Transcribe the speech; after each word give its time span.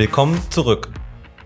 Willkommen 0.00 0.40
zurück 0.50 0.88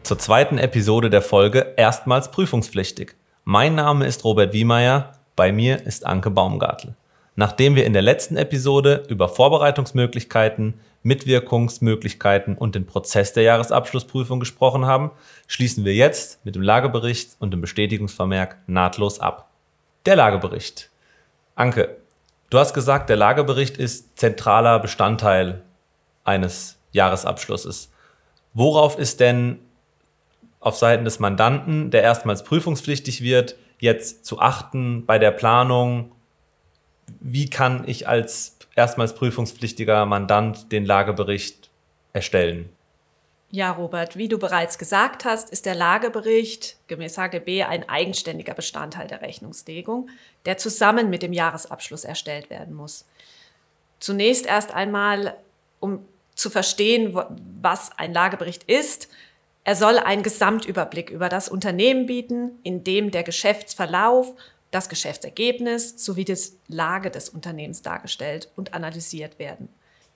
zur 0.05 0.17
zweiten 0.17 0.59
Episode 0.59 1.11
der 1.11 1.23
Folge 1.23 1.75
Erstmals 1.77 2.31
prüfungspflichtig. 2.31 3.17
Mein 3.43 3.75
Name 3.75 4.07
ist 4.07 4.23
Robert 4.23 4.53
Wiemeyer, 4.53 5.11
bei 5.35 5.51
mir 5.51 5.85
ist 5.85 6.07
Anke 6.07 6.31
Baumgartel. 6.31 6.95
Nachdem 7.35 7.75
wir 7.75 7.85
in 7.85 7.95
der 7.95 8.03
letzten 8.03 8.37
Episode 8.37 9.03
über 9.09 9.29
Vorbereitungsmöglichkeiten, 9.29 10.75
Mitwirkungsmöglichkeiten 11.03 12.57
und 12.57 12.77
den 12.77 12.87
Prozess 12.87 13.33
der 13.33 13.43
Jahresabschlussprüfung 13.43 14.39
gesprochen 14.39 14.87
haben, 14.87 15.11
schließen 15.49 15.85
wir 15.85 15.95
jetzt 15.97 16.47
mit 16.47 16.55
dem 16.55 16.63
Lagebericht 16.63 17.31
und 17.41 17.51
dem 17.51 17.61
Bestätigungsvermerk 17.61 18.59
nahtlos 18.69 19.19
ab. 19.19 19.51
Der 20.07 20.15
Lagebericht. 20.15 20.91
Anke, 21.57 21.97
du 22.51 22.59
hast 22.61 22.73
gesagt, 22.73 23.09
der 23.09 23.17
Lagebericht 23.17 23.79
ist 23.79 24.17
zentraler 24.17 24.79
Bestandteil 24.79 25.65
eines 26.23 26.79
Jahresabschlusses. 26.93 27.91
Worauf 28.55 28.99
ist 28.99 29.21
denn 29.21 29.59
auf 30.61 30.77
Seiten 30.77 31.05
des 31.05 31.19
Mandanten, 31.19 31.91
der 31.91 32.03
erstmals 32.03 32.45
prüfungspflichtig 32.45 33.21
wird, 33.21 33.57
jetzt 33.81 34.25
zu 34.25 34.41
achten 34.41 35.05
bei 35.05 35.19
der 35.19 35.33
Planung? 35.33 36.13
Wie 37.21 37.51
kann 37.51 37.85
ich 37.87 38.09
als 38.09 38.57
erstmals 38.77 39.15
prüfungspflichtiger 39.15 40.07
Mandant 40.07 40.73
den 40.73 40.87
Lagebericht 40.87 41.69
erstellen? 42.13 42.71
Ja, 43.51 43.71
Robert, 43.71 44.17
wie 44.17 44.29
du 44.29 44.39
bereits 44.39 44.79
gesagt 44.79 45.25
hast, 45.25 45.51
ist 45.51 45.67
der 45.67 45.77
Lagebericht 45.77 46.77
gemäß 46.89 47.19
HGB 47.19 47.63
ein 47.65 47.89
eigenständiger 47.89 48.55
Bestandteil 48.55 49.07
der 49.07 49.21
Rechnungslegung, 49.21 50.09
der 50.45 50.59
zusammen 50.59 51.11
mit 51.11 51.23
dem 51.23 51.33
Jahresabschluss 51.33 52.05
erstellt 52.05 52.51
werden 52.51 52.75
muss. 52.75 53.05
Zunächst 54.01 54.47
erst 54.47 54.73
einmal, 54.73 55.37
um 55.79 56.05
zu 56.35 56.51
verstehen, 56.51 57.19
was 57.61 57.91
ein 57.97 58.13
Lagebericht 58.13 58.65
ist. 58.65 59.09
Er 59.65 59.77
soll 59.77 59.99
einen 59.99 60.23
Gesamtüberblick 60.23 61.11
über 61.11 61.29
das 61.29 61.49
Unternehmen 61.49 62.07
bieten, 62.07 62.59
in 62.63 62.85
dem 62.85 63.11
der 63.11 63.23
Geschäftsverlauf, 63.23 64.35
das 64.71 64.89
Geschäftsergebnis 64.89 66.05
sowie 66.05 66.25
die 66.25 66.37
Lage 66.69 67.11
des 67.11 67.29
Unternehmens 67.29 67.83
dargestellt 67.83 68.51
und 68.57 68.75
analysiert 68.75 69.39
werden. 69.39 69.69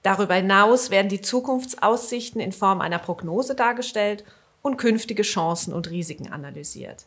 Darüber 0.02 0.34
hinaus 0.34 0.90
werden 0.90 1.08
die 1.08 1.20
Zukunftsaussichten 1.20 2.40
in 2.40 2.52
Form 2.52 2.80
einer 2.80 2.98
Prognose 2.98 3.54
dargestellt 3.54 4.24
und 4.62 4.76
künftige 4.76 5.22
Chancen 5.22 5.72
und 5.72 5.90
Risiken 5.90 6.32
analysiert. 6.32 7.04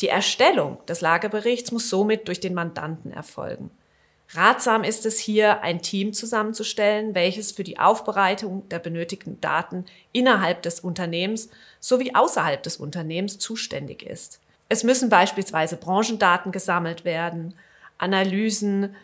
Die 0.00 0.08
Erstellung 0.08 0.78
des 0.86 1.00
Lageberichts 1.00 1.72
muss 1.72 1.88
somit 1.88 2.28
durch 2.28 2.40
den 2.40 2.54
Mandanten 2.54 3.12
erfolgen. 3.12 3.70
Ratsam 4.34 4.82
ist 4.82 5.04
es 5.04 5.18
hier, 5.18 5.62
ein 5.62 5.82
Team 5.82 6.14
zusammenzustellen, 6.14 7.14
welches 7.14 7.52
für 7.52 7.64
die 7.64 7.78
Aufbereitung 7.78 8.66
der 8.70 8.78
benötigten 8.78 9.40
Daten 9.42 9.84
innerhalb 10.12 10.62
des 10.62 10.80
Unternehmens 10.80 11.50
sowie 11.80 12.14
außerhalb 12.14 12.62
des 12.62 12.78
Unternehmens 12.78 13.38
zuständig 13.38 14.02
ist. 14.02 14.40
Es 14.70 14.84
müssen 14.84 15.10
beispielsweise 15.10 15.76
Branchendaten 15.76 16.50
gesammelt 16.50 17.04
werden, 17.04 17.54
Analysen, 17.98 18.96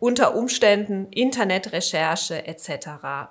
unter 0.00 0.34
Umständen 0.34 1.06
Internetrecherche 1.12 2.44
etc. 2.48 3.30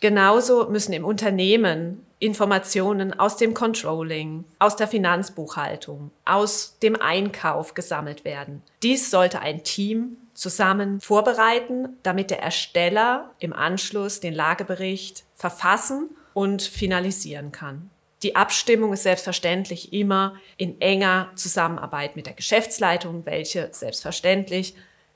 Genauso 0.00 0.68
müssen 0.68 0.92
im 0.92 1.04
Unternehmen 1.04 2.06
Informationen 2.20 3.18
aus 3.18 3.36
dem 3.36 3.54
Controlling, 3.54 4.44
aus 4.60 4.76
der 4.76 4.86
Finanzbuchhaltung, 4.86 6.12
aus 6.24 6.78
dem 6.80 6.94
Einkauf 6.94 7.74
gesammelt 7.74 8.24
werden. 8.24 8.62
Dies 8.84 9.10
sollte 9.10 9.40
ein 9.40 9.64
Team 9.64 10.16
zusammen 10.40 11.02
vorbereiten, 11.02 11.98
damit 12.02 12.30
der 12.30 12.42
Ersteller 12.42 13.30
im 13.40 13.52
Anschluss 13.52 14.20
den 14.20 14.32
Lagebericht 14.32 15.24
verfassen 15.34 16.08
und 16.32 16.62
finalisieren 16.62 17.52
kann. 17.52 17.90
Die 18.22 18.36
Abstimmung 18.36 18.94
ist 18.94 19.02
selbstverständlich 19.02 19.92
immer 19.92 20.34
in 20.56 20.80
enger 20.80 21.30
Zusammenarbeit 21.34 22.16
mit 22.16 22.24
der 22.24 22.32
Geschäftsleitung, 22.32 23.26
welche 23.26 23.68
selbstverständlich 23.72 24.74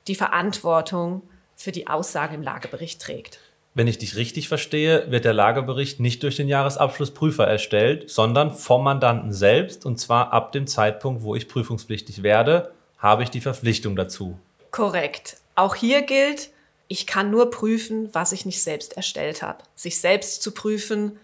die 0.09 0.15
Verantwortung 0.15 1.23
für 1.57 1.73
die 1.73 1.87
Aussage 1.87 2.35
im 2.35 2.43
Lagebericht 2.43 3.01
trägt. 3.01 3.41
Wenn 3.73 3.89
ich 3.89 3.97
dich 3.97 4.17
richtig 4.17 4.49
verstehe, 4.49 5.11
wird 5.11 5.25
der 5.25 5.33
Lagebericht 5.33 6.01
nicht 6.01 6.23
durch 6.23 6.37
den 6.37 6.49
Jahresabschlussprüfer 6.49 7.47
erstellt, 7.47 8.11
sondern 8.11 8.53
vom 8.53 8.85
Mandanten 8.85 9.33
selbst 9.33 9.87
und 9.87 9.99
zwar 9.99 10.35
ab 10.35 10.53
dem 10.53 10.67
Zeitpunkt, 10.67 11.23
wo 11.23 11.35
ich 11.35 11.49
prüfungspflichtig 11.49 12.23
werde, 12.23 12.73
habe 12.99 13.23
ich 13.23 13.31
die 13.31 13.41
Verpflichtung 13.41 13.97
dazu. 13.97 14.39
Korrekt. 14.75 15.37
Auch 15.55 15.77
hier 15.77 16.03
gilt, 16.03 16.51
ich 16.89 17.07
kann 17.07 17.31
nur 17.31 17.53
prüfen, 17.53 18.13
was 18.13 18.33
ich 18.33 18.45
nicht 18.45 18.61
selbst 18.61 18.97
erstellt 18.97 19.41
habe. 19.41 19.63
Sich 19.77 20.01
selbst 20.01 20.43
zu 20.43 20.51
prüfen 20.51 21.17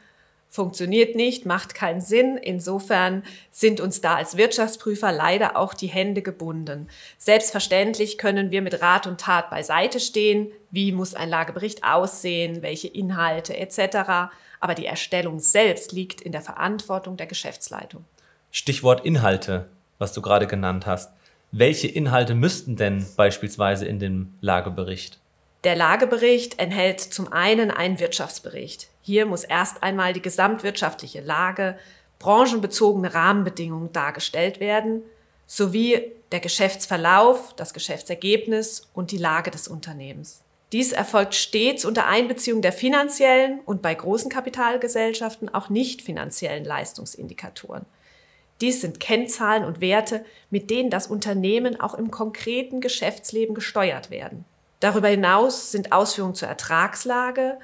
funktioniert 0.48 1.16
nicht, 1.16 1.46
macht 1.46 1.74
keinen 1.74 2.00
Sinn. 2.00 2.36
Insofern 2.36 3.24
sind 3.50 3.80
uns 3.80 4.00
da 4.00 4.14
als 4.14 4.36
Wirtschaftsprüfer 4.36 5.10
leider 5.10 5.56
auch 5.56 5.74
die 5.74 5.88
Hände 5.88 6.22
gebunden. 6.22 6.86
Selbstverständlich 7.18 8.18
können 8.18 8.52
wir 8.52 8.62
mit 8.62 8.80
Rat 8.82 9.08
und 9.08 9.20
Tat 9.20 9.50
beiseite 9.50 9.98
stehen. 9.98 10.52
Wie 10.70 10.92
muss 10.92 11.16
ein 11.16 11.28
Lagebericht 11.28 11.82
aussehen? 11.82 12.62
Welche 12.62 12.86
Inhalte 12.86 13.56
etc. 13.56 14.30
Aber 14.60 14.76
die 14.76 14.86
Erstellung 14.86 15.40
selbst 15.40 15.90
liegt 15.90 16.20
in 16.20 16.30
der 16.30 16.42
Verantwortung 16.42 17.16
der 17.16 17.26
Geschäftsleitung. 17.26 18.04
Stichwort 18.52 19.04
Inhalte, 19.04 19.66
was 19.98 20.12
du 20.12 20.22
gerade 20.22 20.46
genannt 20.46 20.86
hast. 20.86 21.10
Welche 21.52 21.88
Inhalte 21.88 22.34
müssten 22.36 22.76
denn 22.76 23.04
beispielsweise 23.16 23.84
in 23.84 23.98
dem 23.98 24.34
Lagebericht? 24.40 25.18
Der 25.64 25.74
Lagebericht 25.74 26.60
enthält 26.60 27.00
zum 27.00 27.32
einen 27.32 27.72
einen 27.72 27.98
Wirtschaftsbericht. 27.98 28.88
Hier 29.02 29.26
muss 29.26 29.42
erst 29.42 29.82
einmal 29.82 30.12
die 30.12 30.22
gesamtwirtschaftliche 30.22 31.20
Lage, 31.20 31.76
branchenbezogene 32.20 33.12
Rahmenbedingungen 33.12 33.92
dargestellt 33.92 34.60
werden, 34.60 35.02
sowie 35.46 36.12
der 36.30 36.38
Geschäftsverlauf, 36.38 37.54
das 37.56 37.74
Geschäftsergebnis 37.74 38.88
und 38.94 39.10
die 39.10 39.18
Lage 39.18 39.50
des 39.50 39.66
Unternehmens. 39.66 40.42
Dies 40.70 40.92
erfolgt 40.92 41.34
stets 41.34 41.84
unter 41.84 42.06
Einbeziehung 42.06 42.62
der 42.62 42.72
finanziellen 42.72 43.58
und 43.66 43.82
bei 43.82 43.92
großen 43.92 44.30
Kapitalgesellschaften 44.30 45.52
auch 45.52 45.68
nicht 45.68 46.00
finanziellen 46.00 46.64
Leistungsindikatoren. 46.64 47.86
Dies 48.60 48.80
sind 48.80 49.00
Kennzahlen 49.00 49.64
und 49.64 49.80
Werte, 49.80 50.24
mit 50.50 50.70
denen 50.70 50.90
das 50.90 51.06
Unternehmen 51.06 51.80
auch 51.80 51.94
im 51.94 52.10
konkreten 52.10 52.80
Geschäftsleben 52.80 53.54
gesteuert 53.54 54.10
werden. 54.10 54.44
Darüber 54.80 55.08
hinaus 55.08 55.72
sind 55.72 55.92
Ausführungen 55.92 56.34
zur 56.34 56.48
Ertragslage, 56.48 57.58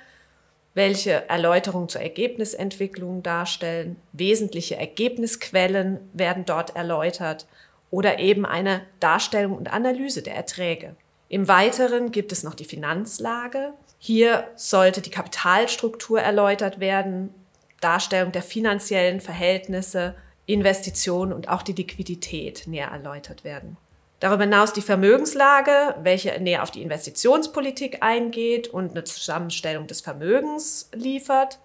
welche 0.74 1.28
Erläuterungen 1.28 1.88
zur 1.88 2.02
Ergebnisentwicklung 2.02 3.22
darstellen, 3.22 3.96
wesentliche 4.12 4.76
Ergebnisquellen 4.76 6.00
werden 6.12 6.44
dort 6.44 6.76
erläutert 6.76 7.46
oder 7.90 8.18
eben 8.18 8.44
eine 8.44 8.82
Darstellung 9.00 9.56
und 9.56 9.72
Analyse 9.72 10.22
der 10.22 10.34
Erträge. 10.34 10.94
Im 11.28 11.48
Weiteren 11.48 12.12
gibt 12.12 12.30
es 12.30 12.42
noch 12.42 12.54
die 12.54 12.66
Finanzlage. 12.66 13.72
Hier 13.98 14.44
sollte 14.54 15.00
die 15.00 15.10
Kapitalstruktur 15.10 16.20
erläutert 16.20 16.78
werden, 16.78 17.34
Darstellung 17.80 18.32
der 18.32 18.42
finanziellen 18.42 19.20
Verhältnisse 19.20 20.14
Investitionen 20.46 21.32
und 21.32 21.48
auch 21.48 21.62
die 21.62 21.72
Liquidität 21.72 22.66
näher 22.66 22.88
erläutert 22.88 23.44
werden. 23.44 23.76
Darüber 24.20 24.44
hinaus 24.44 24.72
die 24.72 24.80
Vermögenslage, 24.80 25.94
welche 26.02 26.40
näher 26.40 26.62
auf 26.62 26.70
die 26.70 26.82
Investitionspolitik 26.82 28.02
eingeht 28.02 28.68
und 28.68 28.92
eine 28.92 29.04
Zusammenstellung 29.04 29.86
des 29.86 30.00
Vermögens 30.00 30.88
liefert. 30.94 31.58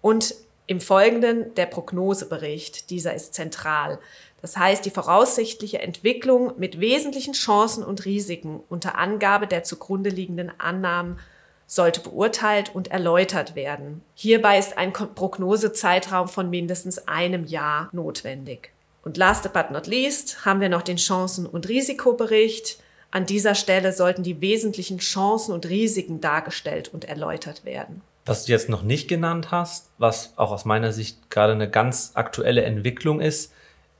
Und 0.00 0.34
im 0.68 0.80
Folgenden 0.80 1.54
der 1.54 1.66
Prognosebericht. 1.66 2.90
Dieser 2.90 3.14
ist 3.14 3.34
zentral. 3.34 3.98
Das 4.40 4.56
heißt, 4.56 4.84
die 4.84 4.90
voraussichtliche 4.90 5.80
Entwicklung 5.80 6.52
mit 6.58 6.78
wesentlichen 6.78 7.32
Chancen 7.32 7.82
und 7.82 8.04
Risiken 8.04 8.60
unter 8.68 8.96
Angabe 8.96 9.48
der 9.48 9.64
zugrunde 9.64 10.10
liegenden 10.10 10.52
Annahmen 10.58 11.18
sollte 11.68 12.00
beurteilt 12.00 12.74
und 12.74 12.88
erläutert 12.88 13.54
werden. 13.54 14.02
Hierbei 14.14 14.58
ist 14.58 14.76
ein 14.78 14.92
Prognosezeitraum 14.92 16.26
von 16.26 16.50
mindestens 16.50 17.06
einem 17.06 17.44
Jahr 17.44 17.90
notwendig. 17.92 18.72
Und 19.04 19.16
last 19.16 19.52
but 19.52 19.70
not 19.70 19.86
least 19.86 20.44
haben 20.44 20.60
wir 20.60 20.70
noch 20.70 20.82
den 20.82 20.96
Chancen- 20.96 21.46
und 21.46 21.68
Risikobericht. 21.68 22.80
An 23.10 23.26
dieser 23.26 23.54
Stelle 23.54 23.92
sollten 23.92 24.22
die 24.22 24.40
wesentlichen 24.40 24.98
Chancen 24.98 25.52
und 25.52 25.68
Risiken 25.68 26.20
dargestellt 26.20 26.92
und 26.92 27.04
erläutert 27.04 27.64
werden. 27.64 28.02
Was 28.24 28.46
du 28.46 28.52
jetzt 28.52 28.68
noch 28.68 28.82
nicht 28.82 29.08
genannt 29.08 29.50
hast, 29.50 29.90
was 29.98 30.32
auch 30.36 30.50
aus 30.50 30.64
meiner 30.64 30.92
Sicht 30.92 31.30
gerade 31.30 31.52
eine 31.52 31.70
ganz 31.70 32.12
aktuelle 32.14 32.64
Entwicklung 32.64 33.20
ist, 33.20 33.52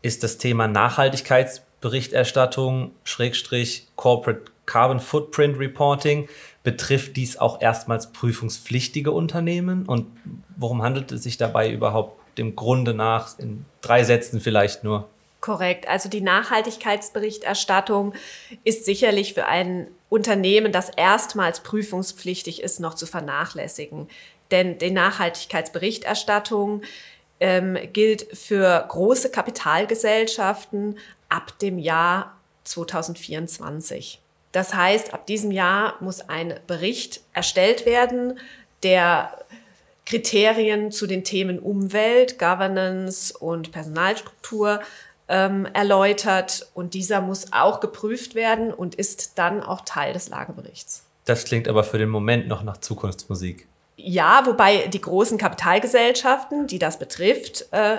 ist 0.02 0.22
das 0.22 0.38
Thema 0.38 0.68
Nachhaltigkeitsberichterstattung, 0.68 2.92
Schrägstrich 3.04 3.88
Corporate 3.96 4.44
Carbon 4.66 5.00
Footprint 5.00 5.58
Reporting. 5.58 6.28
Betrifft 6.68 7.16
dies 7.16 7.38
auch 7.38 7.62
erstmals 7.62 8.12
prüfungspflichtige 8.12 9.10
Unternehmen? 9.10 9.86
Und 9.86 10.04
worum 10.58 10.82
handelt 10.82 11.10
es 11.12 11.22
sich 11.22 11.38
dabei 11.38 11.72
überhaupt 11.72 12.20
dem 12.36 12.56
Grunde 12.56 12.92
nach? 12.92 13.38
In 13.38 13.64
drei 13.80 14.04
Sätzen 14.04 14.38
vielleicht 14.38 14.84
nur. 14.84 15.08
Korrekt. 15.40 15.88
Also 15.88 16.10
die 16.10 16.20
Nachhaltigkeitsberichterstattung 16.20 18.12
ist 18.64 18.84
sicherlich 18.84 19.32
für 19.32 19.46
ein 19.46 19.88
Unternehmen, 20.10 20.70
das 20.70 20.90
erstmals 20.90 21.60
prüfungspflichtig 21.60 22.62
ist, 22.62 22.80
noch 22.80 22.92
zu 22.92 23.06
vernachlässigen. 23.06 24.06
Denn 24.50 24.76
die 24.76 24.90
Nachhaltigkeitsberichterstattung 24.90 26.82
ähm, 27.40 27.78
gilt 27.94 28.26
für 28.36 28.84
große 28.86 29.30
Kapitalgesellschaften 29.30 30.98
ab 31.30 31.58
dem 31.60 31.78
Jahr 31.78 32.36
2024. 32.64 34.20
Das 34.52 34.74
heißt, 34.74 35.14
ab 35.14 35.26
diesem 35.26 35.50
Jahr 35.50 35.94
muss 36.00 36.28
ein 36.28 36.58
Bericht 36.66 37.20
erstellt 37.32 37.86
werden, 37.86 38.38
der 38.82 39.32
Kriterien 40.06 40.90
zu 40.90 41.06
den 41.06 41.22
Themen 41.22 41.58
Umwelt, 41.58 42.38
Governance 42.38 43.36
und 43.36 43.72
Personalstruktur 43.72 44.80
ähm, 45.28 45.66
erläutert. 45.74 46.66
Und 46.72 46.94
dieser 46.94 47.20
muss 47.20 47.52
auch 47.52 47.80
geprüft 47.80 48.34
werden 48.34 48.72
und 48.72 48.94
ist 48.94 49.38
dann 49.38 49.62
auch 49.62 49.82
Teil 49.82 50.14
des 50.14 50.30
Lageberichts. 50.30 51.04
Das 51.26 51.44
klingt 51.44 51.68
aber 51.68 51.84
für 51.84 51.98
den 51.98 52.08
Moment 52.08 52.48
noch 52.48 52.62
nach 52.62 52.78
Zukunftsmusik. 52.78 53.68
Ja, 53.96 54.42
wobei 54.46 54.86
die 54.86 55.00
großen 55.00 55.36
Kapitalgesellschaften, 55.36 56.68
die 56.68 56.78
das 56.78 56.98
betrifft, 56.98 57.66
äh, 57.72 57.98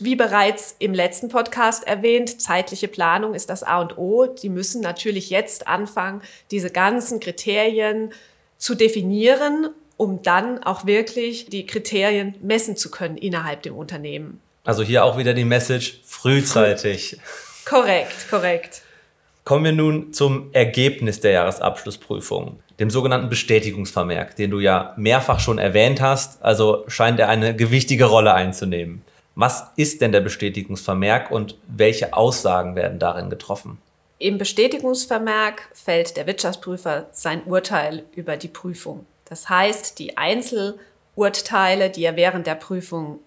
wie 0.00 0.16
bereits 0.16 0.76
im 0.78 0.94
letzten 0.94 1.28
Podcast 1.28 1.86
erwähnt, 1.86 2.40
zeitliche 2.40 2.88
Planung 2.88 3.34
ist 3.34 3.50
das 3.50 3.62
A 3.62 3.80
und 3.80 3.98
O. 3.98 4.26
Die 4.26 4.48
müssen 4.48 4.80
natürlich 4.80 5.30
jetzt 5.30 5.66
anfangen, 5.66 6.22
diese 6.50 6.70
ganzen 6.70 7.20
Kriterien 7.20 8.12
zu 8.56 8.74
definieren, 8.74 9.70
um 9.96 10.22
dann 10.22 10.62
auch 10.62 10.86
wirklich 10.86 11.46
die 11.46 11.66
Kriterien 11.66 12.34
messen 12.40 12.76
zu 12.76 12.90
können 12.90 13.16
innerhalb 13.16 13.62
dem 13.62 13.76
Unternehmen. 13.76 14.40
Also 14.64 14.82
hier 14.82 15.04
auch 15.04 15.18
wieder 15.18 15.34
die 15.34 15.44
Message 15.44 16.00
frühzeitig. 16.04 17.18
Korrekt, 17.64 18.28
korrekt. 18.28 18.82
Kommen 19.44 19.64
wir 19.64 19.72
nun 19.72 20.12
zum 20.12 20.50
Ergebnis 20.52 21.20
der 21.20 21.32
Jahresabschlussprüfung, 21.32 22.60
dem 22.78 22.90
sogenannten 22.90 23.28
Bestätigungsvermerk, 23.28 24.36
den 24.36 24.50
du 24.50 24.58
ja 24.58 24.94
mehrfach 24.96 25.40
schon 25.40 25.58
erwähnt 25.58 26.00
hast, 26.00 26.42
also 26.42 26.84
scheint 26.88 27.20
er 27.20 27.28
eine 27.28 27.56
gewichtige 27.56 28.04
Rolle 28.06 28.34
einzunehmen. 28.34 29.02
Was 29.34 29.72
ist 29.76 30.00
denn 30.00 30.12
der 30.12 30.20
Bestätigungsvermerk 30.20 31.30
und 31.30 31.58
welche 31.66 32.14
Aussagen 32.14 32.76
werden 32.76 32.98
darin 32.98 33.30
getroffen? 33.30 33.78
Im 34.18 34.38
Bestätigungsvermerk 34.38 35.68
fällt 35.72 36.16
der 36.16 36.26
Wirtschaftsprüfer 36.26 37.08
sein 37.12 37.42
Urteil 37.44 38.04
über 38.14 38.36
die 38.36 38.48
Prüfung. 38.48 39.06
Das 39.24 39.48
heißt, 39.48 39.98
die 39.98 40.16
Einzelurteile, 40.16 41.90
die 41.90 42.04
er 42.04 42.16
während 42.16 42.46
der 42.46 42.54
Prüfung 42.54 43.18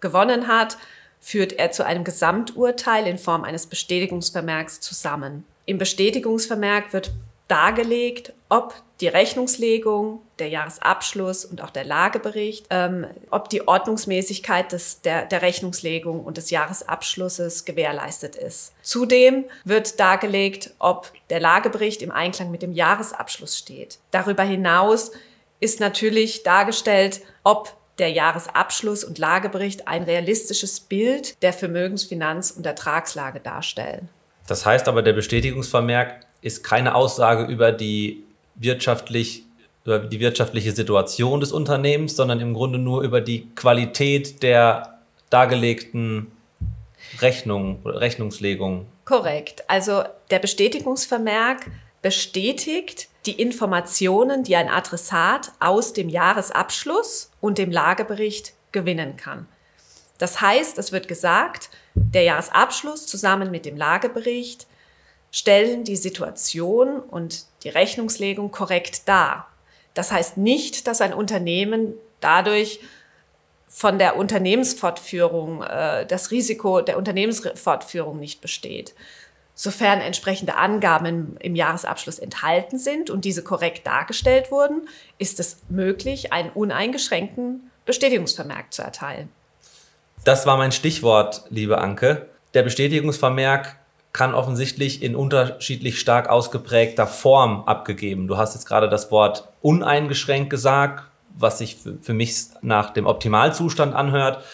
gewonnen 0.00 0.48
hat, 0.48 0.78
führt 1.20 1.52
er 1.54 1.72
zu 1.72 1.84
einem 1.84 2.04
Gesamturteil 2.04 3.06
in 3.06 3.18
Form 3.18 3.44
eines 3.44 3.66
Bestätigungsvermerks 3.66 4.80
zusammen. 4.80 5.44
Im 5.66 5.78
Bestätigungsvermerk 5.78 6.92
wird 6.92 7.12
dargelegt, 7.48 8.32
ob 8.48 8.74
die 9.00 9.08
Rechnungslegung, 9.08 10.20
der 10.38 10.48
Jahresabschluss 10.48 11.44
und 11.44 11.62
auch 11.62 11.70
der 11.70 11.84
Lagebericht, 11.84 12.66
ähm, 12.70 13.06
ob 13.30 13.48
die 13.48 13.66
Ordnungsmäßigkeit 13.66 14.72
des, 14.72 15.02
der, 15.02 15.26
der 15.26 15.42
Rechnungslegung 15.42 16.24
und 16.24 16.36
des 16.36 16.50
Jahresabschlusses 16.50 17.64
gewährleistet 17.64 18.36
ist. 18.36 18.72
Zudem 18.82 19.44
wird 19.64 19.98
dargelegt, 20.00 20.70
ob 20.78 21.10
der 21.30 21.40
Lagebericht 21.40 22.02
im 22.02 22.12
Einklang 22.12 22.50
mit 22.50 22.62
dem 22.62 22.72
Jahresabschluss 22.72 23.58
steht. 23.58 23.98
Darüber 24.10 24.44
hinaus 24.44 25.12
ist 25.60 25.80
natürlich 25.80 26.42
dargestellt, 26.44 27.20
ob 27.42 27.76
der 27.98 28.10
Jahresabschluss 28.10 29.04
und 29.04 29.18
Lagebericht 29.18 29.86
ein 29.86 30.02
realistisches 30.02 30.80
Bild 30.80 31.40
der 31.42 31.52
Vermögens-, 31.52 32.04
Finanz- 32.04 32.50
und 32.50 32.66
Ertragslage 32.66 33.40
darstellen. 33.40 34.08
Das 34.46 34.66
heißt 34.66 34.88
aber, 34.88 35.02
der 35.02 35.12
Bestätigungsvermerk 35.12 36.20
ist 36.44 36.62
keine 36.62 36.94
Aussage 36.94 37.50
über 37.50 37.72
die 37.72 38.22
wirtschaftlich 38.54 39.44
über 39.84 39.98
die 39.98 40.20
wirtschaftliche 40.20 40.72
Situation 40.72 41.40
des 41.40 41.52
Unternehmens, 41.52 42.16
sondern 42.16 42.40
im 42.40 42.54
Grunde 42.54 42.78
nur 42.78 43.02
über 43.02 43.20
die 43.20 43.50
Qualität 43.54 44.42
der 44.42 44.98
dargelegten 45.28 46.32
Rechnung 47.20 47.80
oder 47.84 48.00
Rechnungslegung. 48.00 48.86
Korrekt. 49.04 49.64
Also 49.68 50.04
der 50.30 50.38
Bestätigungsvermerk 50.38 51.70
bestätigt 52.00 53.08
die 53.26 53.32
Informationen, 53.32 54.42
die 54.42 54.56
ein 54.56 54.70
Adressat 54.70 55.52
aus 55.60 55.92
dem 55.92 56.08
Jahresabschluss 56.08 57.30
und 57.42 57.58
dem 57.58 57.70
Lagebericht 57.70 58.54
gewinnen 58.72 59.18
kann. 59.18 59.46
Das 60.16 60.40
heißt, 60.40 60.78
es 60.78 60.92
wird 60.92 61.08
gesagt, 61.08 61.68
der 61.94 62.22
Jahresabschluss 62.22 63.06
zusammen 63.06 63.50
mit 63.50 63.66
dem 63.66 63.76
Lagebericht 63.76 64.66
stellen 65.34 65.82
die 65.82 65.96
Situation 65.96 67.00
und 67.00 67.46
die 67.64 67.68
Rechnungslegung 67.68 68.52
korrekt 68.52 69.08
dar. 69.08 69.48
Das 69.92 70.12
heißt 70.12 70.36
nicht, 70.36 70.86
dass 70.86 71.00
ein 71.00 71.12
Unternehmen 71.12 71.94
dadurch 72.20 72.78
von 73.66 73.98
der 73.98 74.16
Unternehmensfortführung, 74.16 75.64
äh, 75.64 76.06
das 76.06 76.30
Risiko 76.30 76.82
der 76.82 76.96
Unternehmensfortführung 76.96 78.20
nicht 78.20 78.42
besteht. 78.42 78.94
Sofern 79.56 80.00
entsprechende 80.00 80.54
Angaben 80.54 81.06
im, 81.06 81.36
im, 81.40 81.56
Jahresabschluss 81.56 82.20
enthalten 82.20 82.78
sind 82.78 83.10
und 83.10 83.24
diese 83.24 83.42
korrekt 83.42 83.88
dargestellt 83.88 84.52
wurden, 84.52 84.88
ist 85.18 85.40
es 85.40 85.62
möglich, 85.68 86.32
einen 86.32 86.50
uneingeschränkten 86.50 87.72
Bestätigungsvermerk 87.86 88.72
zu 88.72 88.82
erteilen. 88.82 89.30
Das 90.22 90.46
war 90.46 90.56
mein 90.56 90.70
Stichwort, 90.70 91.42
liebe 91.50 91.78
Anke. 91.78 92.28
Der 92.54 92.62
Bestätigungsvermerk 92.62 93.80
kann 94.14 94.32
offensichtlich 94.32 95.02
in 95.02 95.16
unterschiedlich 95.16 95.98
stark 95.98 96.30
ausgeprägter 96.30 97.06
Form 97.08 97.64
abgegeben. 97.64 98.28
Du 98.28 98.38
hast 98.38 98.54
jetzt 98.54 98.64
gerade 98.64 98.88
das 98.88 99.10
Wort 99.10 99.48
uneingeschränkt 99.60 100.50
gesagt, 100.50 101.10
was 101.36 101.58
sich 101.58 101.78
für 102.00 102.14
mich 102.14 102.44
nach 102.62 102.90
dem 102.90 103.06
Optimalzustand 103.06 103.92
anhört. 103.92 104.44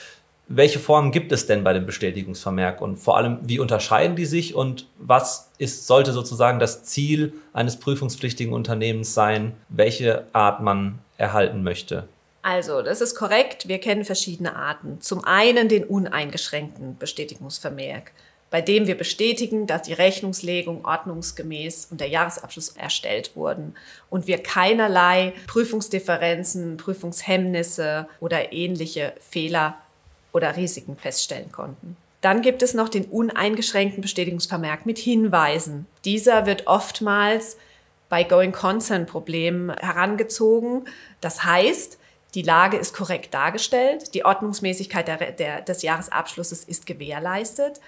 Welche 0.49 0.79
Formen 0.79 1.13
gibt 1.13 1.31
es 1.31 1.47
denn 1.47 1.63
bei 1.63 1.75
dem 1.75 1.85
Bestätigungsvermerk 1.85 2.81
und 2.81 2.97
vor 2.97 3.19
allem, 3.19 3.39
wie 3.43 3.59
unterscheiden 3.59 4.17
die 4.17 4.25
sich 4.25 4.55
und 4.55 4.87
was 4.99 5.51
ist, 5.59 5.87
sollte 5.87 6.13
sozusagen 6.13 6.59
das 6.59 6.85
Ziel 6.85 7.35
eines 7.53 7.79
prüfungspflichtigen 7.79 8.55
Unternehmens 8.55 9.13
sein, 9.13 9.53
welche 9.69 10.25
Art 10.33 10.63
man 10.63 11.01
erhalten 11.19 11.63
möchte? 11.63 12.09
Also, 12.41 12.81
das 12.81 13.03
ist 13.03 13.15
korrekt. 13.15 13.69
Wir 13.69 13.79
kennen 13.79 14.07
verschiedene 14.07 14.57
Arten. 14.57 15.03
Zum 15.03 15.23
einen 15.23 15.69
den 15.69 15.85
uneingeschränkten 15.85 16.97
Bestätigungsvermerk 16.97 18.13
bei 18.51 18.61
dem 18.61 18.87
wir 18.87 18.99
bestätigen, 18.99 19.67
dass 19.67 19.83
die 19.83 19.93
Rechnungslegung 19.93 20.85
ordnungsgemäß 20.85 21.89
und 21.91 22.01
der 22.01 22.09
Jahresabschluss 22.09 22.71
erstellt 22.71 23.37
wurden 23.37 23.75
und 24.11 24.27
wir 24.27 24.39
keinerlei 24.43 25.33
Prüfungsdifferenzen, 25.47 26.77
Prüfungshemmnisse 26.77 28.09
oder 28.19 28.53
ähnliche 28.53 29.15
Fehler 29.21 29.77
oder 30.33 30.57
Risiken 30.57 30.97
feststellen 30.97 31.53
konnten. 31.53 31.97
Dann 32.21 32.43
gibt 32.43 32.63
es 32.63 32.75
noch 32.75 32.89
den 32.89 33.05
uneingeschränkten 33.05 34.03
Bestätigungsvermerk 34.03 34.85
mit 34.85 34.99
Hinweisen. 34.99 35.87
Dieser 36.05 36.45
wird 36.45 36.67
oftmals 36.67 37.57
bei 38.09 38.25
Going 38.25 38.53
Concern 38.53 39.07
Problemen 39.07 39.75
herangezogen. 39.79 40.85
Das 41.21 41.45
heißt, 41.45 41.99
die 42.35 42.43
Lage 42.43 42.77
ist 42.77 42.95
korrekt 42.95 43.33
dargestellt, 43.33 44.15
die 44.15 44.25
Ordnungsmäßigkeit 44.25 45.09
der, 45.09 45.33
der, 45.33 45.63
des 45.63 45.83
Jahresabschlusses 45.83 46.65
ist 46.65 46.87
gewährleistet, 46.87 47.81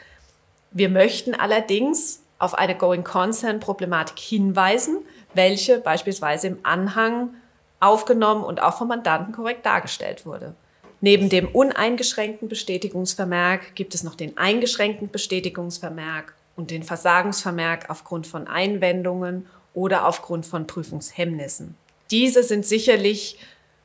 wir 0.72 0.88
möchten 0.88 1.34
allerdings 1.34 2.22
auf 2.38 2.54
eine 2.54 2.76
Going 2.76 3.04
Concern 3.04 3.60
Problematik 3.60 4.18
hinweisen, 4.18 4.98
welche 5.34 5.78
beispielsweise 5.78 6.48
im 6.48 6.58
Anhang 6.64 7.34
aufgenommen 7.80 8.44
und 8.44 8.62
auch 8.62 8.78
vom 8.78 8.88
Mandanten 8.88 9.32
korrekt 9.32 9.64
dargestellt 9.66 10.26
wurde. 10.26 10.54
Neben 11.00 11.28
dem 11.28 11.48
uneingeschränkten 11.48 12.48
Bestätigungsvermerk 12.48 13.74
gibt 13.74 13.94
es 13.94 14.04
noch 14.04 14.14
den 14.14 14.38
eingeschränkten 14.38 15.10
Bestätigungsvermerk 15.10 16.34
und 16.54 16.70
den 16.70 16.84
Versagungsvermerk 16.84 17.90
aufgrund 17.90 18.26
von 18.26 18.46
Einwendungen 18.46 19.46
oder 19.74 20.06
aufgrund 20.06 20.46
von 20.46 20.66
Prüfungshemmnissen. 20.66 21.74
Diese 22.10 22.42
sind 22.42 22.66
sicherlich 22.66 23.38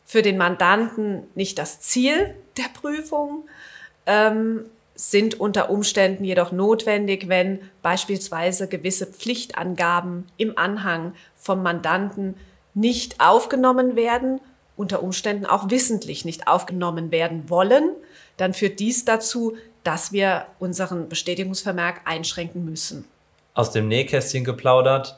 für 0.05 0.21
den 0.21 0.37
Mandanten 0.37 1.23
nicht 1.33 1.57
das 1.57 1.81
Ziel 1.81 2.35
der 2.57 2.69
Prüfung, 2.73 3.47
ähm, 4.05 4.65
sind 4.97 5.39
unter 5.39 5.69
Umständen 5.69 6.23
jedoch 6.23 6.51
notwendig, 6.51 7.29
wenn 7.29 7.59
beispielsweise 7.83 8.67
gewisse 8.67 9.05
Pflichtangaben 9.05 10.25
im 10.37 10.57
Anhang 10.57 11.13
vom 11.35 11.61
Mandanten 11.61 12.35
nicht 12.73 13.21
aufgenommen 13.21 13.95
werden, 13.95 14.41
unter 14.75 15.03
Umständen 15.03 15.45
auch 15.45 15.69
wissentlich 15.69 16.25
nicht 16.25 16.47
aufgenommen 16.47 17.11
werden 17.11 17.49
wollen, 17.49 17.91
dann 18.37 18.53
führt 18.53 18.79
dies 18.79 19.05
dazu, 19.05 19.55
dass 19.83 20.11
wir 20.11 20.47
unseren 20.59 21.09
Bestätigungsvermerk 21.09 22.01
einschränken 22.05 22.65
müssen. 22.65 23.05
Aus 23.53 23.71
dem 23.71 23.87
Nähkästchen 23.87 24.43
geplaudert, 24.43 25.17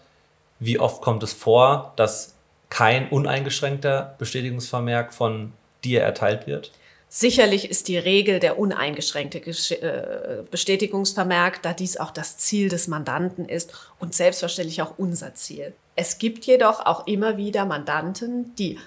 wie 0.60 0.78
oft 0.78 1.02
kommt 1.02 1.24
es 1.24 1.34
vor, 1.34 1.94
dass 1.96 2.36
kein 2.70 3.10
uneingeschränkter 3.10 4.16
Bestätigungsvermerk 4.18 5.14
von 5.14 5.54
dir 5.84 6.02
erteilt 6.02 6.48
wird? 6.48 6.72
Sicherlich 7.12 7.72
ist 7.72 7.88
die 7.88 7.98
Regel 7.98 8.40
der 8.40 8.60
uneingeschränkte 8.60 9.40
äh, 9.40 10.44
Bestätigungsvermerk, 10.52 11.64
da 11.64 11.74
dies 11.74 11.98
auch 11.98 12.12
das 12.12 12.38
Ziel 12.38 12.70
des 12.70 12.88
Mandanten 12.88 13.50
ist 13.50 13.74
und 13.98 14.14
selbstverständlich 14.14 14.84
auch 14.84 14.94
unser 14.98 15.34
Ziel. 15.34 15.74
Es 15.96 16.20
gibt 16.20 16.46
jedoch 16.46 16.86
auch 16.86 17.08
immer 17.08 17.36
wieder 17.36 17.66
Mandanten, 17.66 18.54
die 18.56 18.78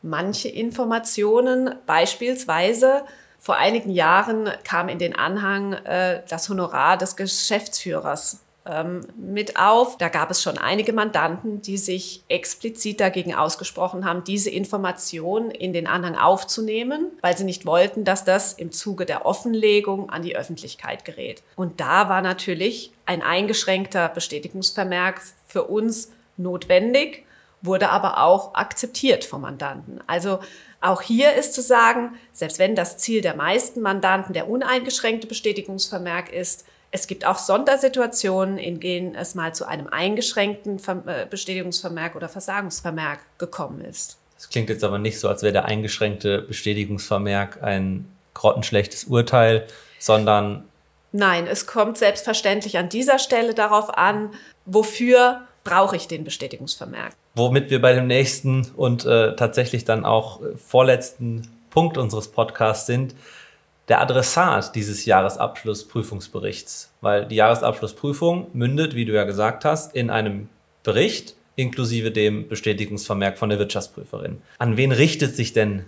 manche 0.00 0.48
Informationen 0.48 1.74
beispielsweise 1.84 3.02
vor 3.40 3.56
einigen 3.56 3.90
Jahren 3.90 4.48
kam 4.62 4.88
in 4.88 5.00
den 5.00 5.16
Anhang 5.16 5.72
äh, 5.72 6.22
das 6.28 6.48
Honorar 6.48 6.96
des 6.96 7.16
Geschäftsführers 7.16 8.38
ähm, 8.66 9.00
mit 9.16 9.56
auf. 9.56 9.98
Da 9.98 10.08
gab 10.08 10.30
es 10.30 10.42
schon 10.42 10.58
einige 10.58 10.92
Mandanten, 10.92 11.62
die 11.62 11.78
sich 11.78 12.22
explizit 12.28 13.00
dagegen 13.00 13.34
ausgesprochen 13.34 14.04
haben, 14.04 14.24
diese 14.24 14.50
Information 14.50 15.50
in 15.50 15.72
den 15.72 15.86
Anhang 15.86 16.16
aufzunehmen, 16.16 17.10
weil 17.20 17.36
sie 17.36 17.44
nicht 17.44 17.66
wollten, 17.66 18.04
dass 18.04 18.24
das 18.24 18.52
im 18.52 18.72
Zuge 18.72 19.06
der 19.06 19.26
Offenlegung 19.26 20.10
an 20.10 20.22
die 20.22 20.36
Öffentlichkeit 20.36 21.04
gerät. 21.04 21.42
Und 21.56 21.80
da 21.80 22.08
war 22.08 22.22
natürlich 22.22 22.92
ein 23.06 23.22
eingeschränkter 23.22 24.08
Bestätigungsvermerk 24.08 25.20
für 25.46 25.64
uns 25.64 26.12
notwendig, 26.36 27.24
wurde 27.62 27.90
aber 27.90 28.22
auch 28.22 28.54
akzeptiert 28.54 29.24
vom 29.24 29.42
Mandanten. 29.42 30.00
Also 30.06 30.40
auch 30.82 31.00
hier 31.00 31.32
ist 31.34 31.54
zu 31.54 31.62
sagen, 31.62 32.14
selbst 32.32 32.58
wenn 32.58 32.74
das 32.74 32.98
Ziel 32.98 33.20
der 33.20 33.36
meisten 33.36 33.80
Mandanten 33.80 34.34
der 34.34 34.48
uneingeschränkte 34.48 35.26
Bestätigungsvermerk 35.26 36.32
ist, 36.32 36.66
es 36.90 37.06
gibt 37.06 37.24
auch 37.24 37.38
Sondersituationen, 37.38 38.58
in 38.58 38.78
denen 38.78 39.14
es 39.14 39.34
mal 39.34 39.54
zu 39.54 39.66
einem 39.66 39.86
eingeschränkten 39.86 40.78
äh, 41.06 41.26
Bestätigungsvermerk 41.28 42.16
oder 42.16 42.28
Versagungsvermerk 42.28 43.20
gekommen 43.38 43.80
ist. 43.82 44.18
Das 44.36 44.50
klingt 44.50 44.68
jetzt 44.68 44.84
aber 44.84 44.98
nicht 44.98 45.18
so, 45.18 45.28
als 45.28 45.42
wäre 45.42 45.52
der 45.52 45.64
eingeschränkte 45.64 46.42
Bestätigungsvermerk 46.42 47.62
ein 47.62 48.08
grottenschlechtes 48.34 49.04
Urteil, 49.04 49.66
sondern. 49.98 50.64
Nein, 51.12 51.46
es 51.46 51.66
kommt 51.66 51.96
selbstverständlich 51.96 52.76
an 52.76 52.88
dieser 52.88 53.18
Stelle 53.18 53.54
darauf 53.54 53.96
an, 53.96 54.30
wofür 54.66 55.42
brauche 55.64 55.96
ich 55.96 56.08
den 56.08 56.24
Bestätigungsvermerk. 56.24 57.14
Womit 57.34 57.70
wir 57.70 57.80
bei 57.80 57.92
dem 57.94 58.06
nächsten 58.06 58.66
und 58.76 59.04
äh, 59.04 59.34
tatsächlich 59.36 59.84
dann 59.84 60.04
auch 60.04 60.42
äh, 60.42 60.56
vorletzten 60.56 61.48
Punkt 61.70 61.96
unseres 61.96 62.28
Podcasts 62.28 62.86
sind 62.86 63.14
der 63.88 64.00
Adressat 64.00 64.74
dieses 64.74 65.04
Jahresabschlussprüfungsberichts, 65.04 66.92
weil 67.00 67.26
die 67.26 67.34
Jahresabschlussprüfung 67.36 68.46
mündet, 68.52 68.94
wie 68.94 69.04
du 69.04 69.12
ja 69.12 69.24
gesagt 69.24 69.64
hast, 69.64 69.94
in 69.94 70.10
einem 70.10 70.48
Bericht 70.82 71.34
inklusive 71.56 72.10
dem 72.10 72.48
Bestätigungsvermerk 72.48 73.38
von 73.38 73.50
der 73.50 73.58
Wirtschaftsprüferin. 73.58 74.40
An 74.58 74.76
wen 74.76 74.92
richtet 74.92 75.36
sich 75.36 75.52
denn 75.52 75.84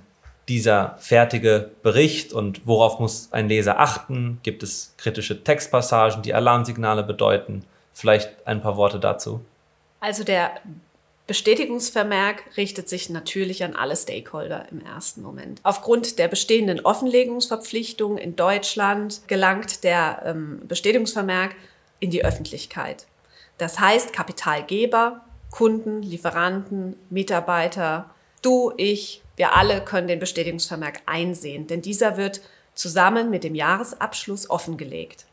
dieser 0.49 0.97
fertige 0.99 1.71
Bericht 1.83 2.35
und 2.35 2.67
worauf 2.67 3.01
muss 3.01 3.33
ein 3.33 3.49
Leser 3.49 3.81
achten? 3.81 4.39
Gibt 4.43 4.63
es 4.63 4.93
kritische 4.99 5.43
Textpassagen, 5.43 6.23
die 6.23 6.35
Alarmsignale 6.35 7.03
bedeuten? 7.03 7.65
Vielleicht 7.95 8.31
ein 8.47 8.61
paar 8.61 8.77
Worte 8.77 9.01
dazu. 9.01 9.41
Also 10.01 10.25
der 10.25 10.51
Bestätigungsvermerk 11.27 12.45
richtet 12.59 12.89
sich 12.89 13.09
natürlich 13.09 13.65
an 13.65 13.75
alle 13.75 13.97
Stakeholder 13.97 14.67
im 14.71 14.85
ersten 14.85 15.23
Moment. 15.23 15.61
Aufgrund 15.63 16.19
der 16.19 16.29
bestehenden 16.29 16.81
Offenlegungsverpflichtungen 16.81 18.19
in 18.19 18.37
Deutschland 18.37 19.23
gelangt 19.27 19.85
der 19.85 20.23
ähm, 20.27 20.61
Bestätigungsvermerk 20.69 21.57
in 21.99 22.11
die 22.11 22.25
Öffentlichkeit. 22.25 23.07
Das 23.57 23.81
heißt, 23.81 24.13
Kapitalgeber, 24.13 25.23
Kunden, 25.51 26.03
Lieferanten, 26.03 26.97
Mitarbeiter, 27.09 28.11
du, 28.43 28.73
ich, 28.77 29.23
wir 29.37 29.55
alle 29.57 29.83
können 29.83 30.09
den 30.09 30.19
Bestätigungsvermerk 30.19 31.01
einsehen, 31.07 31.67
denn 31.67 31.81
dieser 31.81 32.19
wird 32.19 32.43
zusammen 32.75 33.31
mit 33.31 33.45
dem 33.45 33.55
Jahresabschluss 33.55 34.51
offengelegt. 34.51 35.25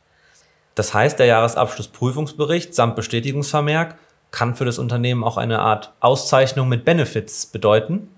Das 0.76 0.94
heißt, 0.94 1.20
der 1.20 1.26
Jahresabschlussprüfungsbericht 1.26 2.74
samt 2.74 2.96
Bestätigungsvermerk 2.96 3.98
kann 4.32 4.56
für 4.56 4.66
das 4.66 4.80
Unternehmen 4.80 5.24
auch 5.24 5.38
eine 5.38 5.60
Art 5.60 5.94
Auszeichnung 6.00 6.70
mit 6.70 6.86
Benefits 6.86 7.46
bedeuten? 7.46 8.10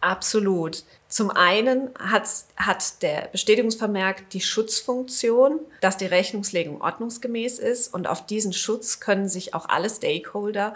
Absolut. 0.00 0.84
Zum 1.08 1.30
einen 1.30 1.90
hat, 1.98 2.28
hat 2.56 3.02
der 3.02 3.28
Bestätigungsvermerk 3.32 4.30
die 4.30 4.40
Schutzfunktion, 4.40 5.58
dass 5.80 5.96
die 5.96 6.06
Rechnungslegung 6.06 6.80
ordnungsgemäß 6.80 7.58
ist 7.58 7.92
und 7.92 8.06
auf 8.06 8.24
diesen 8.24 8.52
Schutz 8.52 9.00
können 9.00 9.28
sich 9.28 9.52
auch 9.52 9.68
alle 9.68 9.90
Stakeholder 9.90 10.72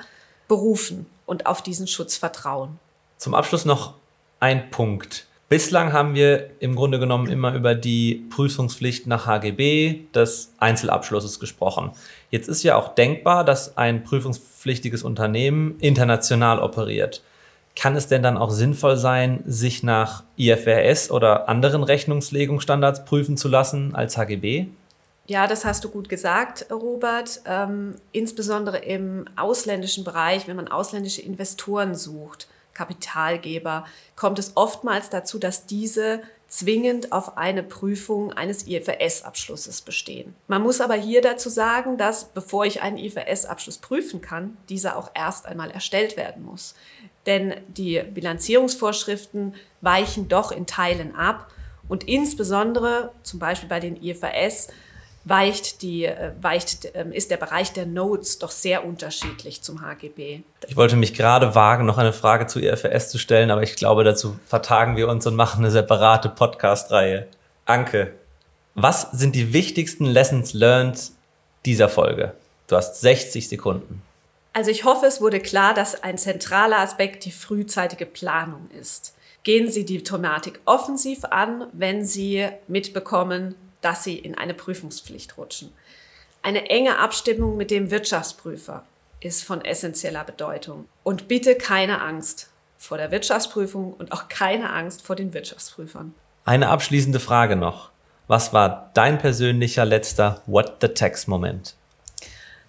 berufen 0.48 1.06
und 1.24 1.46
auf 1.46 1.62
diesen 1.62 1.86
Schutz 1.86 2.16
vertrauen. 2.16 2.78
Zum 3.16 3.34
Abschluss 3.34 3.64
noch 3.64 3.94
ein 4.40 4.70
Punkt. 4.70 5.26
Bislang 5.48 5.92
haben 5.92 6.14
wir 6.14 6.50
im 6.60 6.74
Grunde 6.74 6.98
genommen 6.98 7.28
immer 7.28 7.54
über 7.54 7.74
die 7.74 8.26
Prüfungspflicht 8.30 9.06
nach 9.06 9.26
HGB 9.26 10.00
des 10.14 10.52
Einzelabschlusses 10.58 11.38
gesprochen. 11.38 11.92
Jetzt 12.30 12.48
ist 12.48 12.62
ja 12.62 12.76
auch 12.76 12.94
denkbar, 12.94 13.44
dass 13.44 13.76
ein 13.76 14.04
prüfungspflichtiges 14.04 15.02
Unternehmen 15.02 15.76
international 15.80 16.60
operiert. 16.60 17.22
Kann 17.76 17.94
es 17.94 18.06
denn 18.06 18.22
dann 18.22 18.38
auch 18.38 18.50
sinnvoll 18.50 18.96
sein, 18.96 19.42
sich 19.46 19.82
nach 19.82 20.22
IFRS 20.38 21.10
oder 21.10 21.48
anderen 21.48 21.82
Rechnungslegungsstandards 21.82 23.04
prüfen 23.04 23.36
zu 23.36 23.48
lassen 23.48 23.94
als 23.94 24.16
HGB? 24.16 24.66
Ja, 25.26 25.46
das 25.46 25.64
hast 25.64 25.84
du 25.84 25.90
gut 25.90 26.08
gesagt, 26.08 26.66
Robert. 26.70 27.40
Ähm, 27.46 27.96
insbesondere 28.12 28.78
im 28.78 29.26
ausländischen 29.36 30.04
Bereich, 30.04 30.46
wenn 30.46 30.56
man 30.56 30.68
ausländische 30.68 31.22
Investoren 31.22 31.94
sucht, 31.94 32.46
Kapitalgeber, 32.74 33.86
kommt 34.16 34.38
es 34.38 34.56
oftmals 34.56 35.08
dazu, 35.10 35.38
dass 35.38 35.66
diese 35.66 36.22
zwingend 36.48 37.10
auf 37.10 37.36
eine 37.36 37.62
Prüfung 37.62 38.32
eines 38.32 38.66
IFRS-Abschlusses 38.66 39.82
bestehen. 39.82 40.36
Man 40.46 40.62
muss 40.62 40.80
aber 40.80 40.94
hier 40.94 41.20
dazu 41.20 41.48
sagen, 41.48 41.96
dass 41.96 42.26
bevor 42.26 42.64
ich 42.64 42.80
einen 42.80 42.96
IFRS-Abschluss 42.96 43.78
prüfen 43.78 44.20
kann, 44.20 44.56
dieser 44.68 44.96
auch 44.96 45.10
erst 45.14 45.46
einmal 45.46 45.70
erstellt 45.70 46.16
werden 46.16 46.44
muss. 46.44 46.74
Denn 47.26 47.54
die 47.68 48.02
Bilanzierungsvorschriften 48.02 49.54
weichen 49.80 50.28
doch 50.28 50.52
in 50.52 50.66
Teilen 50.66 51.16
ab 51.16 51.50
und 51.88 52.04
insbesondere 52.04 53.12
zum 53.22 53.40
Beispiel 53.40 53.68
bei 53.68 53.80
den 53.80 54.00
IFRS 54.00 54.68
weicht 55.24 55.82
die, 55.82 56.04
äh, 56.04 56.32
weicht, 56.40 56.90
ähm, 56.94 57.12
ist 57.12 57.30
der 57.30 57.38
Bereich 57.38 57.72
der 57.72 57.86
Notes 57.86 58.38
doch 58.38 58.50
sehr 58.50 58.84
unterschiedlich 58.84 59.62
zum 59.62 59.80
HGB. 59.80 60.42
Ich 60.68 60.76
wollte 60.76 60.96
mich 60.96 61.14
gerade 61.14 61.54
wagen, 61.54 61.86
noch 61.86 61.98
eine 61.98 62.12
Frage 62.12 62.46
zu 62.46 62.60
IFRS 62.60 63.10
zu 63.10 63.18
stellen, 63.18 63.50
aber 63.50 63.62
ich 63.62 63.76
glaube, 63.76 64.04
dazu 64.04 64.38
vertagen 64.46 64.96
wir 64.96 65.08
uns 65.08 65.26
und 65.26 65.34
machen 65.34 65.64
eine 65.64 65.70
separate 65.70 66.28
Podcast-Reihe. 66.28 67.26
Anke, 67.64 68.12
was 68.74 69.10
sind 69.12 69.34
die 69.34 69.52
wichtigsten 69.52 70.04
Lessons 70.04 70.52
learned 70.52 71.12
dieser 71.64 71.88
Folge? 71.88 72.34
Du 72.66 72.76
hast 72.76 73.00
60 73.00 73.48
Sekunden. 73.48 74.02
Also 74.52 74.70
ich 74.70 74.84
hoffe, 74.84 75.06
es 75.06 75.20
wurde 75.20 75.40
klar, 75.40 75.74
dass 75.74 76.02
ein 76.02 76.18
zentraler 76.18 76.78
Aspekt 76.78 77.24
die 77.24 77.32
frühzeitige 77.32 78.06
Planung 78.06 78.68
ist. 78.78 79.14
Gehen 79.42 79.70
Sie 79.70 79.84
die 79.84 80.02
Thematik 80.02 80.60
offensiv 80.64 81.24
an, 81.26 81.66
wenn 81.72 82.04
Sie 82.04 82.48
mitbekommen, 82.66 83.54
dass 83.84 84.04
sie 84.04 84.18
in 84.18 84.36
eine 84.36 84.54
Prüfungspflicht 84.54 85.36
rutschen. 85.36 85.72
Eine 86.42 86.68
enge 86.70 86.98
Abstimmung 86.98 87.56
mit 87.56 87.70
dem 87.70 87.90
Wirtschaftsprüfer 87.90 88.84
ist 89.20 89.44
von 89.44 89.64
essentieller 89.64 90.24
Bedeutung. 90.24 90.86
Und 91.02 91.28
bitte 91.28 91.54
keine 91.56 92.00
Angst 92.00 92.50
vor 92.76 92.98
der 92.98 93.10
Wirtschaftsprüfung 93.10 93.94
und 93.94 94.12
auch 94.12 94.28
keine 94.28 94.70
Angst 94.70 95.02
vor 95.02 95.16
den 95.16 95.32
Wirtschaftsprüfern. 95.32 96.14
Eine 96.44 96.68
abschließende 96.68 97.20
Frage 97.20 97.56
noch. 97.56 97.90
Was 98.26 98.52
war 98.52 98.90
dein 98.94 99.18
persönlicher 99.18 99.84
letzter 99.84 100.42
What 100.46 100.76
the 100.80 100.88
Tax-Moment? 100.88 101.74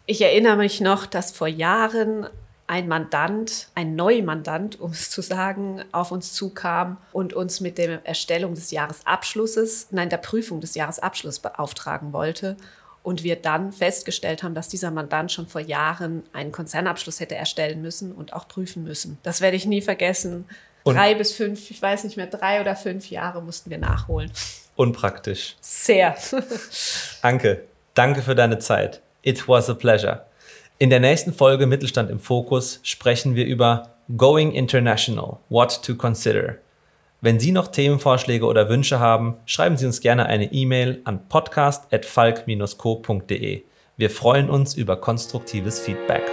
Ich 0.05 0.22
erinnere 0.22 0.57
mich 0.57 0.81
noch, 0.81 1.05
dass 1.05 1.31
vor 1.31 1.48
Jahren 1.48 2.27
ein 2.67 2.88
Mandant, 2.88 3.69
ein 3.75 3.95
Neumandant, 3.95 4.79
um 4.79 4.91
es 4.91 5.10
zu 5.10 5.22
sagen, 5.22 5.84
auf 5.91 6.12
uns 6.12 6.34
zukam 6.34 6.98
und 7.12 7.34
uns 7.34 7.60
mit 7.60 7.77
der 7.77 8.05
Erstellung 8.05 8.55
des 8.55 8.72
Jahresabschlusses, 8.72 9.88
nein, 9.91 10.10
der 10.10 10.17
Prüfung 10.17 10.62
des 10.62 10.75
Jahresabschlusses 10.75 11.39
beauftragen 11.39 12.13
wollte. 12.13 12.57
Und 13.03 13.24
wir 13.24 13.36
dann 13.36 13.72
festgestellt 13.72 14.41
haben, 14.41 14.55
dass 14.55 14.67
dieser 14.67 14.89
Mandant 14.89 15.31
schon 15.31 15.45
vor 15.45 15.62
Jahren 15.62 16.24
einen 16.34 16.51
Konzernabschluss 16.51 17.19
hätte 17.19 17.36
erstellen 17.36 17.84
müssen 17.84 18.12
und 18.12 18.34
auch 18.34 18.48
prüfen 18.48 18.84
müssen. 18.84 19.19
Das 19.22 19.41
werde 19.41 19.57
ich 19.57 19.67
nie 19.67 19.81
vergessen. 19.81 20.45
Und 20.81 20.95
drei 20.95 21.13
bis 21.13 21.31
fünf, 21.31 21.69
ich 21.69 21.79
weiß 21.79 22.03
nicht 22.03 22.17
mehr, 22.17 22.25
drei 22.25 22.62
oder 22.62 22.75
fünf 22.75 23.12
Jahre 23.12 23.43
mussten 23.43 23.69
wir 23.69 23.77
nachholen. 23.77 24.31
Unpraktisch. 24.75 25.55
Sehr. 25.62 26.15
Anke, 27.22 27.65
danke 27.93 28.24
für 28.24 28.34
deine 28.34 28.57
Zeit. 28.57 29.03
It 29.22 29.48
was 29.48 29.69
a 29.69 29.75
pleasure. 29.75 30.25
In 30.77 30.89
der 30.89 31.00
nächsten 31.00 31.32
Folge 31.32 31.67
Mittelstand 31.67 32.10
im 32.10 32.20
Fokus 32.20 32.82
sprechen 32.84 33.36
wir 33.36 33.46
über 33.46 33.91
Going 34.17 34.51
International, 34.51 35.38
What 35.48 35.82
to 35.84 35.96
Consider. 35.96 36.55
Wenn 37.22 37.39
Sie 37.39 37.53
noch 37.53 37.70
Themenvorschläge 37.70 38.46
oder 38.46 38.67
Wünsche 38.67 39.00
haben, 39.00 39.36
schreiben 39.46 39.77
Sie 39.77 39.86
uns 39.86 40.01
gerne 40.01 40.25
eine 40.25 40.51
E-Mail 40.51 41.00
an 41.05 41.29
podcast.falk-co.de. 41.29 43.63
Wir 43.96 44.10
freuen 44.10 44.50
uns 44.50 44.75
über 44.75 44.98
konstruktives 44.98 45.79
Feedback. 45.79 46.24